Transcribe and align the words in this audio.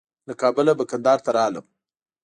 له 0.27 0.33
کابله 0.41 0.71
به 0.77 0.83
کندهار 0.91 1.19
ته 1.25 1.29
راغلم. 1.37 1.65